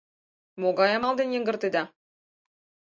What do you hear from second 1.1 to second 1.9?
дене йыҥгыртеда?